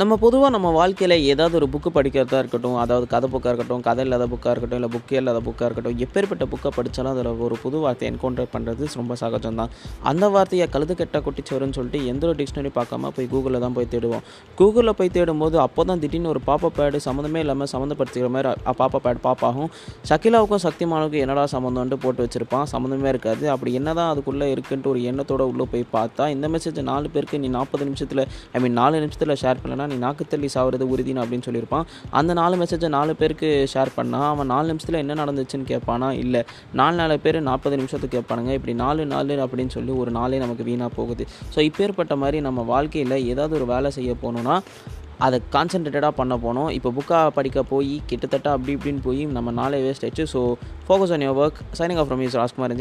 [0.00, 4.24] நம்ம பொதுவாக நம்ம வாழ்க்கையில் ஏதாவது ஒரு புக்கு படிக்கிறதா இருக்கட்டும் அதாவது கதை புக்காக இருக்கட்டும் கதை இல்லாத
[4.32, 8.48] புக்காக இருக்கட்டும் இல்லை புக்கே இல்லாத புக்காக இருக்கட்டும் எப்பேற்பட்ட புக்கை படித்தாலும் அதில் ஒரு புது வார்த்தையை என்கவுண்டர்
[8.54, 9.70] பண்ணுறது ரொம்ப சகஜம் தான்
[10.10, 14.24] அந்த வார்த்தையை கழுது கெட்ட குட்டிச்சோருன்னு சொல்லிட்டு எந்த ஒரு டிக்ஷனரி பார்க்காம போய் கூகுளில் தான் போய் தேடுவோம்.
[14.58, 19.22] கூகுளில் போய் தேடும்போது அப்போ தான் திடீர்னு ஒரு பாப்பா பேடு சம்மந்தமே இல்லாமல் சம்மந்தப்படுத்திக்கிற மாதிரி பாப்பா பேட்
[19.28, 19.70] பாப்பாகும்
[20.10, 22.66] ஷக்கிலாவுக்கும் சக்திமானுக்கும் என்னடா சம்மந்தம்ன்ட்டு போட்டு வச்சுருப்பான்.
[22.74, 23.44] சம்மந்தமே இருக்காது.
[23.54, 27.84] அப்படி என்னதான் அதுக்குள்ளே இருக்குன்ட்டு ஒரு எண்ணத்தோடு உள்ளே போய் பார்த்தா இந்த மெசேஜ் நாலு பேருக்கு நீ நாற்பது
[27.84, 28.24] நிமிஷத்தில்
[28.56, 31.86] ஐ மீன் நாலு நிமிஷத்தில் ஷேர் பண்ணலனா நீ நாக்கு தள்ளி சாவுறது உறுதினு அப்படின்னு சொல்லியிருப்பான்.
[32.18, 36.08] அந்த நாலு மெசேஜை நாலு பேருக்கு ஷேர் பண்ணா அவன் நாலு நிமிஷத்தில் என்ன நடந்துச்சுன்னு கேட்பானா?
[36.22, 36.42] இல்லை
[36.80, 38.52] நாலு நாலு பேர் நாற்பது நிமிஷத்துக்கு கேட்பானுங்க.
[38.58, 41.26] இப்படி நாலு நாலு அப்படின்னு சொல்லி ஒரு நாளே நமக்கு வீணாக போகுது.
[41.54, 44.56] ஸோ இப்பேற்பட்ட மாதிரி நம்ம வாழ்க்கையில் ஏதாவது ஒரு வேலை செய்ய போகணுன்னா
[45.26, 50.06] அதை கான்சென்ட்ரேட்டடாக பண்ண போனோம் இப்போ புக்காக படிக்க போய் கிட்டத்தட்ட அப்படி இப்படின்னு போய் நம்ம நாளே வேஸ்ட்
[50.06, 50.42] ஆயிடுச்சு so
[50.88, 52.76] focus on your work signing off from us Rajkumar